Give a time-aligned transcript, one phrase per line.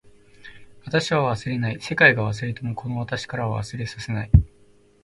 [0.83, 1.79] 私は忘れない。
[1.79, 4.31] 世界が忘れてもこの私からは忘れさせない。